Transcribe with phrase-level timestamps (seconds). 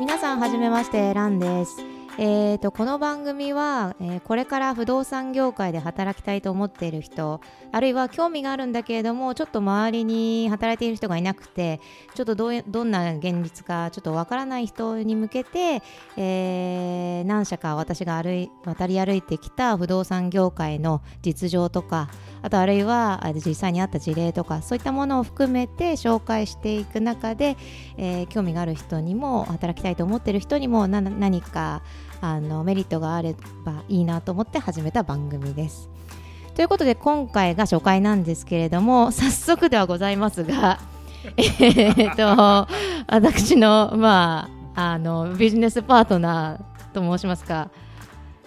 [0.00, 1.76] 皆さんはじめましてランです。
[2.20, 7.40] えーとこの番組は、えーこれから不動産業界で働きたいと思っている人
[7.70, 11.80] あるいは興味があるんだけれどもちょっと周りに働いている人がいなくて
[12.14, 15.82] ちょっとどうどんな現実かちょっとわからない人に向けて、
[16.16, 22.08] えー何社か私が歩い渡り歩いてきた不動産業界の実情とか
[22.42, 27.56] あとあるいは実際にあった事例とかそういったものを含めて紹介していく中で、
[27.96, 31.82] えー興味がある人にも働きたいと思っている人にもな何か
[32.20, 35.88] あのメリットがあればいいなと思って始めた番組です。
[36.54, 40.80] ということで今回が初回なんですけれども早速ではございますが
[41.38, 42.68] えー、と
[43.06, 47.70] 私の,、まあ、あのビジネスパートナーと申しますか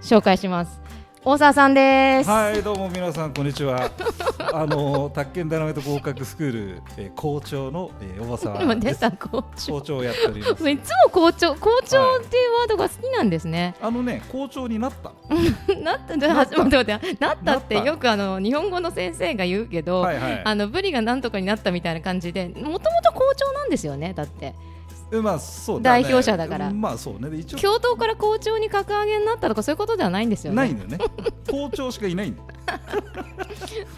[0.00, 0.80] 紹介します
[1.24, 2.28] 大沢さんです。
[2.28, 3.88] はい、どうも皆さんこんにちは。
[4.52, 9.00] あの宅建ダイナマイト合格スクール、えー校長の、えー、大沢今出です。
[9.00, 10.68] た校長校長をやっております。
[10.68, 13.76] いつも校長校長っていうワードが好きなんですね。
[13.80, 15.80] あのね、校長になった の。
[15.80, 20.42] なったで待っって待ってなったってなったよくあの日本語の先生が言うけど、はいはい。
[20.44, 24.71] あのブリがなんとかになったみたいな感じでもともと校長なんですよねだってえ
[25.20, 26.02] まあそうだね。
[26.02, 26.68] 代表者だから。
[26.68, 27.28] うんまあそうね。
[27.28, 27.58] で一応。
[27.58, 30.56] 教頭から校長に格上げになったとかそういうことではないんですよね。
[30.56, 30.98] ないんだよね。
[31.50, 32.42] 校長しかいないんだ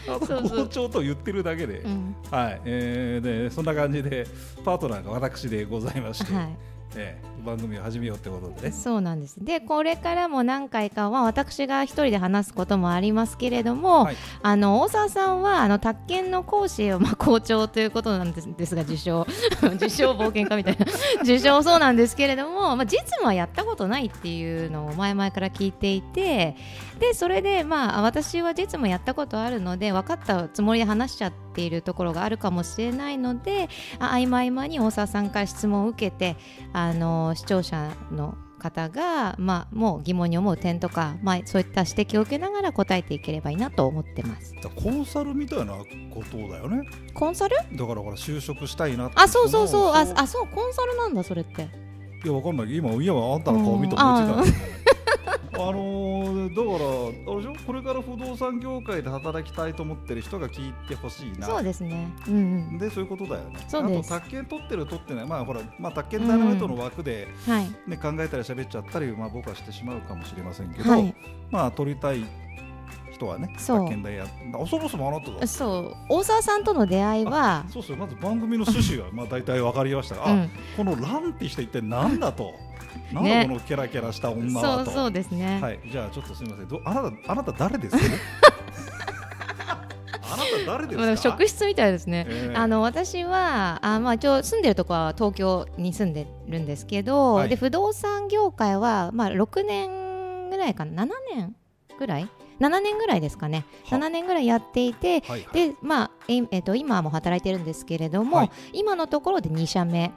[0.18, 1.78] 校長と言ってるだけで。
[1.80, 2.16] うん。
[2.30, 4.26] はい、えー、でそんな感じで
[4.64, 6.48] パートナーが私でございまして、は
[6.96, 8.72] えー番組を始めようってことでい、ね。
[8.72, 9.36] そうなんです。
[9.38, 14.16] でこれからも何回かは私が一人で話すこともありますけれども、はい。
[14.42, 18.48] あの大沢さんはあの宅建の講師を、 まあ、校長ということなんです。
[18.56, 19.26] ですが自称
[19.74, 20.86] 自称冒険家みたいな。
[21.22, 26.56] 自称そうなんですけれども、まあ、実務はやったことないっていうのを前々から聞いていて
[26.98, 36.36] でそれで、まあ、私は実務やったことあるので分かったつもりで話しちゃっているところがあるかもしれないのであ合間合間に大沢さんから質問を受けて
[36.72, 44.54] あの視聴者の方が、まあ、もう疑問に思う点とか、まあ、そういった指摘を受けながら答えていければいいなと思ってます。
[44.74, 45.84] コンサルみたいなこ
[46.30, 46.88] とだよね。
[47.12, 47.56] コンサル？
[47.56, 49.92] だからほら就職したいなあそうそうそう。
[49.94, 50.46] あそあそう。
[50.48, 51.68] コンサルなんだそれって。
[52.24, 52.74] いやわかんない。
[52.74, 54.73] 今今あんたの顔見て思いついた
[55.54, 56.70] あのー、だか
[57.26, 57.66] らあれでしょ？
[57.66, 61.46] これから不動産業界で働きたいと思ってる人が聞いてほしいな。
[61.46, 62.12] そうですね。
[62.26, 62.38] うんう
[62.74, 62.78] ん。
[62.78, 63.64] でそういうことだよね。
[63.68, 64.12] そうです。
[64.12, 65.26] あと宅建取ってる取ってない。
[65.26, 67.64] まあほらまあ宅建ダイナマイトの枠で、はい。
[67.86, 71.14] ね考えたり喋っちゃったりまあ僕はしてしまうかもしれませんけど、はい。
[71.50, 72.24] まあ取りたい
[73.12, 74.26] 人はね宅建大や
[74.60, 75.96] あそもそもあなただそう。
[76.08, 77.96] 大沢さんとの出会いはそうそう。
[77.96, 80.50] まず番組の趣旨がまあ大体分かりましたが、あうん。
[80.76, 82.54] このランって人一体なんだと、
[83.12, 83.42] なんね。
[83.42, 84.84] だこのキャラキャラした女はと。
[84.86, 86.68] そうそうですね、はい、じゃあちょっとすみません。
[86.68, 87.96] どあなたあなた誰です？
[87.96, 88.02] か？
[90.34, 91.16] あなた誰ですか？
[91.16, 92.56] 職質みたいですね、ええ。
[92.56, 97.48] あの私はあ、まあ、一応住んでるとこは東京に住んでるんですけど、はい。
[97.48, 101.54] で不動産業界は、まあ、6年ぐらいかな？7年
[101.98, 102.28] ぐらい
[102.60, 103.64] ？7年ぐらいですかね。
[103.84, 103.98] は。
[103.98, 105.68] 7年ぐらいやっていてはいはい。
[105.68, 108.50] で、まあええっと今はもう働いてるんですけれども、はい。
[108.72, 110.10] 今のところで2社目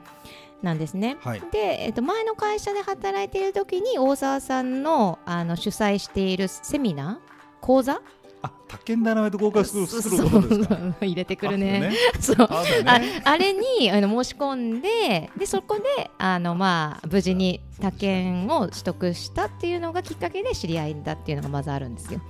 [0.62, 1.16] なんですね。
[1.20, 1.42] はい。
[1.52, 8.00] で、えっと前の会社で働いている時に大沢さんのあの主催しているセミナー講座？
[8.40, 10.78] あ、宅建ダイナマイト合格スクールスクールのことですか？
[11.06, 11.80] 入れてくるあね。
[11.80, 12.36] ねそう
[12.86, 13.20] あね。
[13.24, 22.20] あれにあの申し込んででそこであの、まあ、無事に他県を取得したっていうのがきっかけで知り合いだっていうのがまずあるんですよ。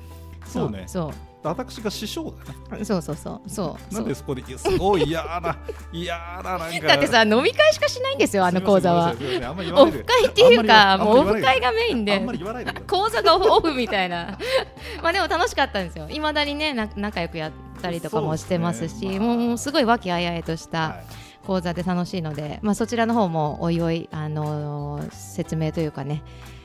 [0.46, 1.10] そうねそう
[1.42, 2.34] 私が師匠
[2.70, 2.84] だね。
[2.84, 3.50] そうそうそう。
[3.50, 3.94] そう。
[3.94, 5.56] なんでそこですごい嫌な
[5.92, 6.86] 嫌ななんか。
[6.88, 9.12] だってさ飲み会しかしないんですよあの講座は。
[9.12, 12.20] オフ会っていうかもうオフ会がメインで。
[12.88, 14.38] 講座がオフみたいな。
[15.02, 16.08] まあでも楽しかったんですよ。
[16.10, 19.20] いまだにねな仲良くやったりとかもしてますしね。
[19.20, 21.04] まあもうすごい和気あいあいとしたはい。
[21.46, 26.22] 講座で楽しいので、まあ、そちらの方もおいおい、あのー説明というかね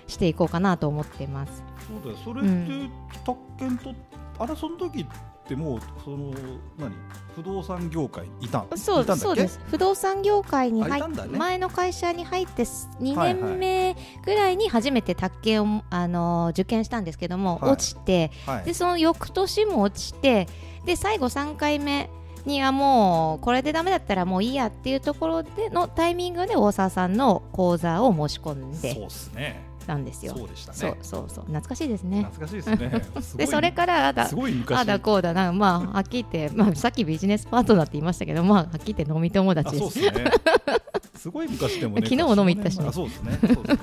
[0.07, 1.63] していこうかなと思っています。
[1.87, 2.17] そうだよ。
[2.23, 2.89] それうって
[3.23, 3.93] 宅建と
[4.39, 5.05] あれその時っ
[5.47, 6.33] てもうその
[6.77, 6.91] 何？
[7.35, 8.67] 不動産業界いたん？
[8.75, 9.59] そうそうです。
[9.69, 11.37] 不動産業界に入っね。
[11.37, 13.43] 前の会社に入って2はいはい。
[13.51, 17.71] 年目ぐらいに初めて宅建を、あのー受験したんですけども、はい。
[17.73, 18.65] 落ちてはい。
[18.65, 20.47] でその翌年も落ちて
[20.85, 22.09] で最後3回目
[22.45, 28.93] にはもうこれでダメだったらもういいやっていうところでのタイミングで大沢さんの講座を申し込んで。
[28.93, 30.33] そうですねたんですよ。
[30.35, 30.53] そうね。
[31.01, 32.23] そうそう懐かしいですね。
[32.23, 33.01] 懐かしいですね。
[33.21, 34.29] す でそれからあだ
[34.71, 35.51] あだこうだな。
[35.53, 39.91] まあはっきり言って、まあ、さっきビジネスパートナーって言いましたけどまあはっきり言って飲み友あ達です。
[39.91, 40.11] すね。
[41.15, 42.85] すごい昔でもね昨日も飲み行ったしね。
[42.87, 43.39] あそうですね。
[43.41, 43.79] そうですね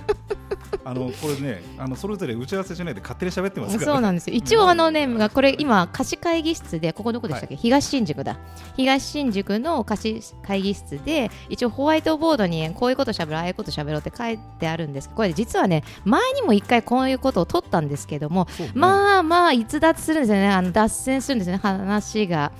[0.91, 4.35] ああのこれねあのそれぞれ打ち合わせしないで勝手に喋ってますから、ね、そうなんですよ。
[4.35, 8.39] 一応あのねこれ今貸し会議室でここどこでしたっけ、はい、東新宿だ。
[8.77, 20.49] 東新宿の貸し会議室で一応ホワイトボードにこういうことしゃべろうああいうことしゃべろうって書いてあるんですけどこれ実はね前にも一回こういうことを取ったんですけども、ね、まあまあ逸脱するんですよね。
[20.49, 21.61] あの脱線するんですよね。
[21.63, 22.53] 話が。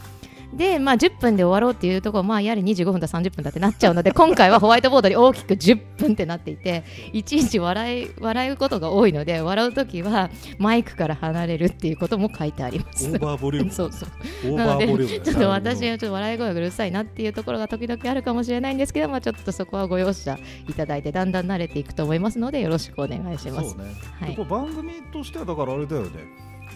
[0.53, 13.09] で、まあ、10分で終わろうっていうところ、まあ、やはり25分だ30分だってなっちゃうので 今回はホワイトボードに大きく10分ってなっていていちいち笑い笑うことが多いので笑う時はマイクから離れるっていうことも書いてあります。
[13.09, 13.73] オーバーボリューム。
[13.73, 14.53] そうそう。
[14.53, 20.39] なのでちょっと私はちょっと笑い声がうるさいなっていうところが時々あるかもしれないんですけど、まあ、ちょっとそこはご容赦
[20.69, 23.77] いただいてだんだん慣れていくと思いますのでよろしくお願いします。
[23.77, 23.85] ね。
[24.21, 26.11] はい、番組としてはだからあれだよね。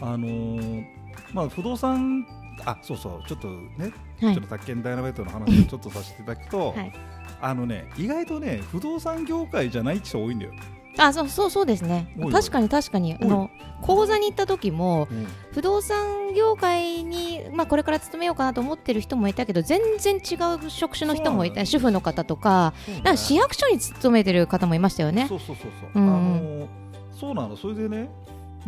[0.01, 0.85] あのー、
[1.33, 2.27] まあ不動産
[2.65, 6.93] あそうそうちょっとね、はい、ちょっと宅建ダイナマイトの話をちょっとさせていただくと、 はい、
[7.41, 10.53] あのね意外とね不動産業界じゃない人多いんだよ。
[10.97, 12.15] あそうそうそうですね。
[12.31, 13.17] 確かに確かに。
[13.21, 13.51] あの
[13.83, 20.37] 講座に行った時も、うん、不動産業界に、まあ、これから勤めようかなと思ってる人もいたけど全然違
[20.67, 22.75] う職種の人もいた主婦の方とか,、
[23.05, 25.27] ね、市役所に勤めてる方もいましたよね。
[25.29, 26.69] そうそうそうそう、うん、あの
[27.11, 27.57] そうなの。
[27.57, 28.09] それでね。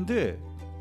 [0.01, 0.37] で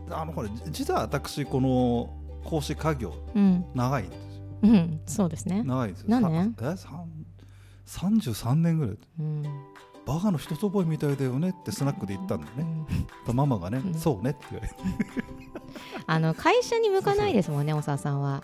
[0.10, 2.10] あのこれ実は私この
[2.46, 4.44] 講師家業、うん、長いんですよ。
[4.64, 5.64] うん、そうですね。
[5.64, 6.06] 長いですよ。
[6.08, 6.56] 何年？
[6.62, 6.76] え、
[7.86, 8.98] 三十三年ぐらい。
[9.20, 9.44] うん、
[10.06, 12.86] バカの一つ覚えみたいだよねってスナックで言ったんだよね。
[13.28, 14.76] うん、ママがね、うん、そうねって言われて。
[16.08, 18.44] あの会社に向かないですもんね、小沢さんは。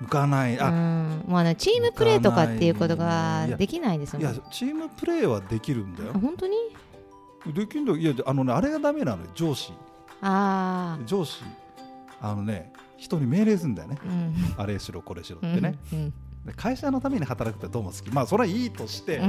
[0.00, 0.58] 向かない。
[0.58, 6.12] あ、うん、もうあのチームプレーとかっていうことができないですもんいや、チームプレーはできるんだよ。
[6.14, 6.56] 本当に？
[7.54, 9.72] できるんだいや、あのね、あれがダメなのよ、上司。
[10.20, 11.04] ああ。
[11.06, 11.44] 上司。
[12.20, 16.12] あのね、人に命令するんだよね、うん、あれしろこれしろってね、うん。
[16.46, 19.20] うん、会社のために働くってどうも好きまあそれはいいとして、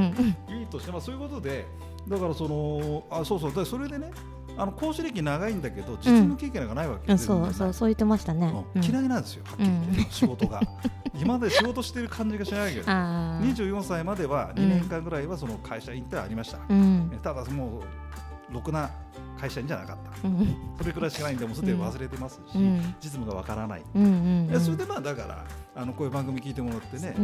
[0.49, 1.65] いいとして、まあ、そういうことで
[2.07, 3.65] だからそのあそうそう。
[3.65, 4.11] それでね
[4.57, 10.61] あの講師歴長いんだけど実務経験がないわけ、うん、そうそうそう言ってましたね、嫌いなんですよはっきり言って、仕事が。
[11.17, 16.59] 今まで仕事してる感じがしないけど24 歳までは2年間ぐらいはその会社員ってありました、
[17.23, 17.81] ただもう
[18.51, 18.89] ろくな
[19.39, 25.45] 会社員じゃなかった、うん、それくらいしかないんでもうすでに忘れてますし、うん、実務がわからない、うんうんうん、それでまあだから
[25.75, 27.15] あのこういう番組聞いてもらってね、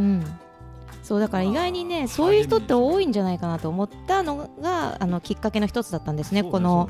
[1.03, 6.89] そうだから意外にね、まあ、そういう人って多いんじゃないかなと思ったのがあのきっかけの一つだったんですね、この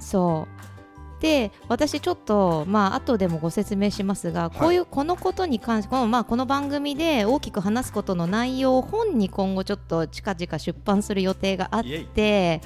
[0.00, 0.77] そう
[1.20, 12.60] で私ちょっとまあ後でもご説明しますが、こういうこのことに関してこの,、まあ、この番組で大きく話すことの内容を本に今後ちょっと近々出版する予定があって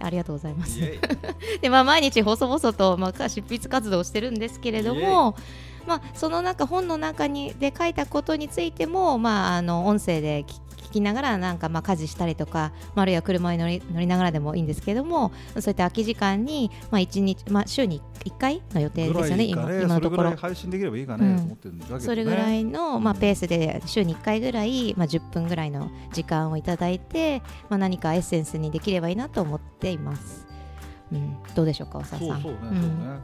[0.00, 0.80] ありがとうございます。
[1.60, 5.36] で、まあ、毎日細々と、まあ、執筆活動をしてるんですけれども
[5.86, 10.44] まあ、その中本の中にで書いたことについても、まあ、あの音声で
[10.94, 20.34] きながらなんかまあ家事したりとか、まあ、あるいは車に乗り乗りながらでもいいんですけどもそういった空き時間に、まあ、1日、まあ、週に1回の予定ですよね、今今のところ。
[20.36, 30.46] 配信できればいいかね、うん、思ってるんだけど、ね、それぐらいの、まあ、ペースで週に1回ぐらい、まあ、10分ぐらいの時間をいただいて、まあ、何かエッセンスにできればいいなと思っています。
[31.12, 32.18] うん、どうでしょうか、おささん。
[32.20, 32.70] そうそうね、うん、そうね。
[32.70, 33.20] うん、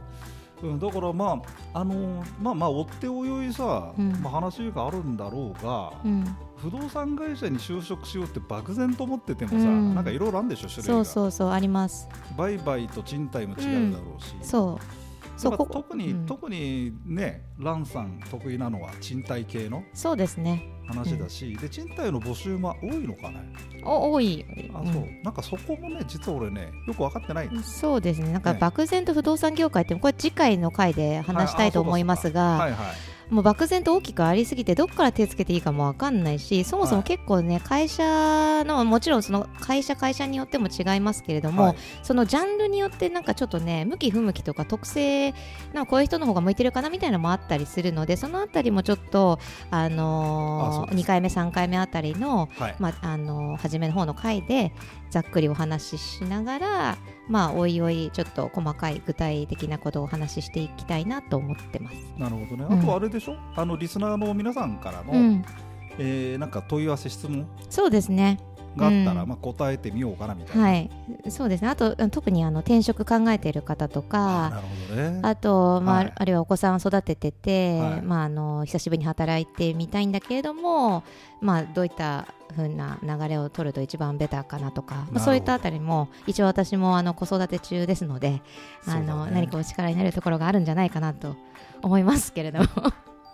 [0.61, 1.41] だからま
[1.73, 10.93] ああのー、まあまあ追っておいおいさ、うん、まあ、話があるんだろうが、うん、不動産会社に就職しようって漠然と思っててもさ、うん、なんかいろいろあるんでしょ種類が。
[10.93, 12.07] そうそうそうあります。
[12.37, 15.10] 売買と賃貸も違うだろうし、そう
[15.41, 20.67] そこ特に、うん、特にねランさん得意なのは賃貸系のそうですね。
[20.87, 23.41] 話だし、うん、で賃貸の募集も多いのかね？
[23.83, 24.45] お多い。
[24.73, 27.49] あそう、うん、なんかそこもね実は俺ねよく分かってない。
[27.63, 28.31] そうですね。
[28.31, 32.95] なんか漠然と不動産業界ってこれ次回の回で話したいと思いますが、はい、はいはい
[33.31, 45.31] もう漠然と大きくありすぎてどこから手つけていいかも分かんないしそもそも結構ね、はい、会社のもちろんその会社会社によっても違いますけれども、はい、そのジャンルによってなんかちょっとね向き不向きとか特性
[45.73, 54.73] なんかこういう人の方が向いてるかなみたいなのもあったりするのでそのあたりもちょっとあのー、2回目3回目あたりの、はい、まああのー、初めの方の回で
[55.11, 61.95] ざっくりお話ししながらまあおいおいちょっと細かい具体的なことをお話ししていきたいなと思ってます。
[62.17, 62.81] なるほどね。
[62.81, 65.45] あとあれでしょ、うん、あのリスナーの皆さんからの、うん、
[65.99, 67.45] えー、なんか問い合わせ質問？
[67.69, 68.39] そうですね。
[68.77, 70.63] があったら、まあ答えてみようかなみたいな。
[70.63, 70.89] はい、
[71.29, 71.69] そうですね。
[71.69, 75.19] あと特にあの転職考えている方とか、なるほどね。
[75.23, 81.03] あとまあ、はい、あるいはお子さんを育ててて、はい、まああの久しぶりに働いてみたいんだけれども、
[81.41, 88.41] まあどういったふうな流れを取ると一番ベターかなとか、まあ、そういったあたりも一応私もあの子育て中ですので、
[88.85, 91.35] あの、ね、何かお力になるところがあるんじゃないかなと
[91.81, 92.65] 思いますけれども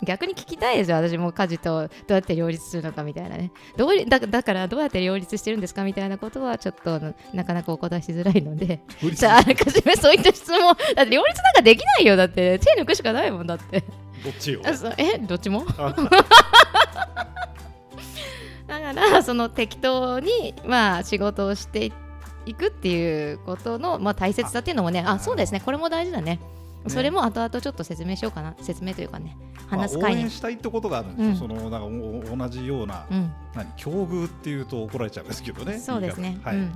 [0.02, 0.96] 逆に聞きたいですよ。
[0.96, 3.50] 私も家事とどうやって両立するのかみたいなね。
[3.76, 7.00] どうだだからどうやって両立してるんですかみたいなことはちょっと
[7.34, 8.80] なかなかお答えしづらいので。
[9.12, 10.60] じゃああらかじめそういった質問。
[10.94, 12.16] だって両立なんかできないよ。
[12.16, 13.82] だって手抜くしかないもんだって。
[14.24, 14.62] どっちよ
[14.96, 15.64] えどっちも？
[18.66, 21.90] だからその適当にまあ仕事をして
[22.46, 25.02] いくっていうことのまあ大切さっていうのもね。
[25.06, 25.60] あそうですね。
[25.64, 26.38] これも大事だね
[26.90, 28.54] それも後々ちょっと説明しようかな。
[28.60, 29.36] 説明というかね
[29.68, 35.78] 話す会に、したいってことがあるんですよ、うん、そのなんか同じような、うん、何境遇っていうと怒られちゃうんですけどね。
[35.78, 36.70] そうですね、はい、うん、っ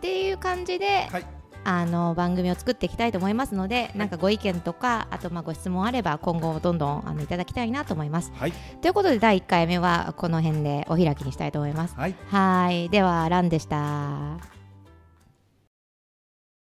[0.00, 1.26] ていう感じで、はい、
[1.64, 8.32] あの番組を作っていきたいと思いますので、はい、なんかご意見とかあとまあご質問あれば今後どんどんあのいただきたいなと思います。
[8.36, 11.94] はい、ということで第1回目はこの辺でお開きにしたいと思います。
[11.96, 12.88] はい。
[12.90, 14.55] ではランでした。